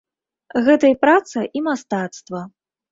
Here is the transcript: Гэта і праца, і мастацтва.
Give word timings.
Гэта 0.69 0.85
і 0.93 0.97
праца, 1.03 1.47
і 1.59 1.67
мастацтва. 1.69 2.41